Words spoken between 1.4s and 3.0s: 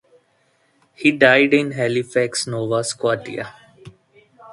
in Halifax, Nova